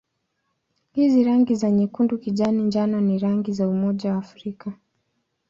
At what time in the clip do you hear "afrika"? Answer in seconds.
4.17-4.73